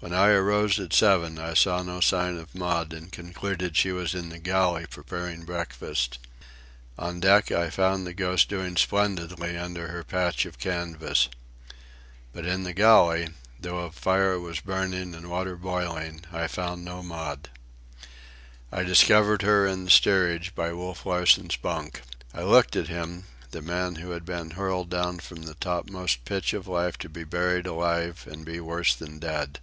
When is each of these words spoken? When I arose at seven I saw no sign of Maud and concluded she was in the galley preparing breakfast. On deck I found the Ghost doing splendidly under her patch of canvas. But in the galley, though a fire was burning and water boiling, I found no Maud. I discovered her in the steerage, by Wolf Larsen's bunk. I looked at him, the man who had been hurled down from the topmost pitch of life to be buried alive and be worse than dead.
When 0.00 0.12
I 0.14 0.28
arose 0.28 0.78
at 0.78 0.92
seven 0.92 1.36
I 1.36 1.54
saw 1.54 1.82
no 1.82 1.98
sign 2.00 2.36
of 2.36 2.54
Maud 2.54 2.92
and 2.92 3.10
concluded 3.10 3.76
she 3.76 3.90
was 3.90 4.14
in 4.14 4.28
the 4.28 4.38
galley 4.38 4.86
preparing 4.88 5.44
breakfast. 5.44 6.18
On 6.96 7.18
deck 7.18 7.50
I 7.50 7.70
found 7.70 8.06
the 8.06 8.14
Ghost 8.14 8.48
doing 8.48 8.76
splendidly 8.76 9.56
under 9.58 9.88
her 9.88 10.04
patch 10.04 10.44
of 10.46 10.60
canvas. 10.60 11.28
But 12.32 12.46
in 12.46 12.62
the 12.62 12.74
galley, 12.74 13.30
though 13.58 13.80
a 13.80 13.90
fire 13.90 14.38
was 14.38 14.60
burning 14.60 15.12
and 15.12 15.28
water 15.28 15.56
boiling, 15.56 16.24
I 16.30 16.46
found 16.46 16.84
no 16.84 17.02
Maud. 17.02 17.48
I 18.70 18.84
discovered 18.84 19.42
her 19.42 19.66
in 19.66 19.86
the 19.86 19.90
steerage, 19.90 20.54
by 20.54 20.72
Wolf 20.72 21.04
Larsen's 21.04 21.56
bunk. 21.56 22.02
I 22.32 22.42
looked 22.44 22.76
at 22.76 22.86
him, 22.88 23.24
the 23.50 23.62
man 23.62 23.96
who 23.96 24.10
had 24.10 24.24
been 24.26 24.50
hurled 24.52 24.90
down 24.90 25.18
from 25.18 25.42
the 25.44 25.54
topmost 25.54 26.24
pitch 26.24 26.52
of 26.52 26.68
life 26.68 26.96
to 26.98 27.08
be 27.08 27.24
buried 27.24 27.66
alive 27.66 28.28
and 28.30 28.44
be 28.44 28.60
worse 28.60 28.94
than 28.94 29.18
dead. 29.18 29.58